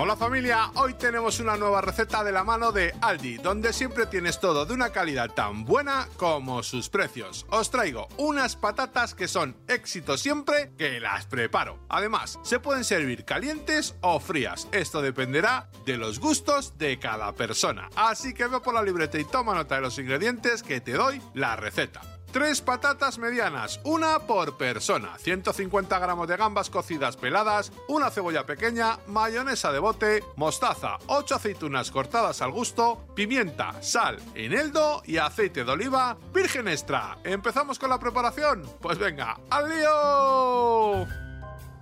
[0.00, 4.38] Hola familia, hoy tenemos una nueva receta de la mano de Aldi, donde siempre tienes
[4.38, 7.44] todo de una calidad tan buena como sus precios.
[7.50, 11.80] Os traigo unas patatas que son éxito siempre que las preparo.
[11.88, 17.90] Además, se pueden servir calientes o frías, esto dependerá de los gustos de cada persona.
[17.96, 21.20] Así que ve por la libreta y toma nota de los ingredientes que te doy
[21.34, 22.17] la receta.
[22.32, 28.98] Tres patatas medianas, una por persona, 150 gramos de gambas cocidas peladas, una cebolla pequeña,
[29.06, 35.72] mayonesa de bote, mostaza, 8 aceitunas cortadas al gusto, pimienta, sal, eneldo y aceite de
[35.72, 37.16] oliva virgen extra.
[37.24, 38.62] ¿Empezamos con la preparación?
[38.82, 41.06] Pues venga, ¡al lío!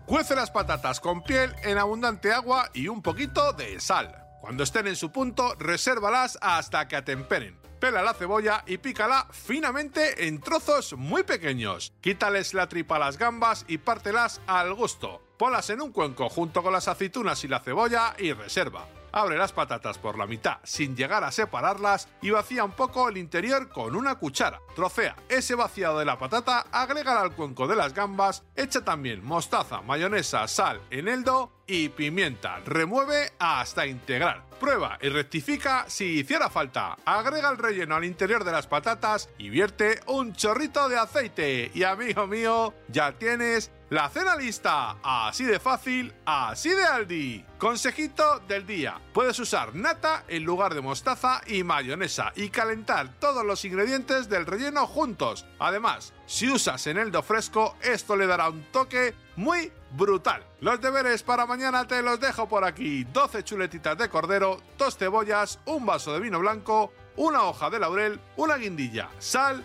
[0.06, 4.14] Cuece las patatas con piel en abundante agua y un poquito de sal.
[4.40, 7.65] Cuando estén en su punto, resérvalas hasta que atemperen.
[7.80, 11.92] Pela la cebolla y pícala finamente en trozos muy pequeños.
[12.00, 15.22] Quítales la tripa a las gambas y pártelas al gusto.
[15.36, 18.86] Ponlas en un cuenco junto con las aceitunas y la cebolla y reserva.
[19.16, 23.16] Abre las patatas por la mitad sin llegar a separarlas y vacía un poco el
[23.16, 24.60] interior con una cuchara.
[24.74, 29.80] Trocea ese vaciado de la patata, agrégala al cuenco de las gambas, echa también mostaza,
[29.80, 32.60] mayonesa, sal, eneldo y pimienta.
[32.66, 34.44] Remueve hasta integrar.
[34.60, 36.96] Prueba y rectifica si hiciera falta.
[37.04, 41.70] Agrega el relleno al interior de las patatas y vierte un chorrito de aceite.
[41.74, 44.96] Y amigo mío, ya tienes la cena lista.
[45.02, 47.44] Así de fácil, así de Aldi.
[47.58, 49.00] Consejito del día.
[49.12, 54.46] Puedes usar nata en lugar de mostaza y mayonesa y calentar todos los ingredientes del
[54.46, 55.46] relleno juntos.
[55.58, 60.44] Además, si usas eneldo fresco, esto le dará un toque muy brutal.
[60.60, 63.04] Los deberes para mañana te los dejo por aquí.
[63.04, 68.20] 12 chuletitas de cordero, dos cebollas, un vaso de vino blanco, una hoja de laurel,
[68.36, 69.64] una guindilla, sal